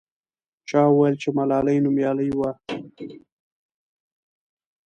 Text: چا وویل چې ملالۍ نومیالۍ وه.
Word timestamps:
چا 0.69 0.81
وویل 0.89 1.15
چې 1.21 1.29
ملالۍ 1.37 1.77
نومیالۍ 1.85 2.29
وه. 2.37 2.51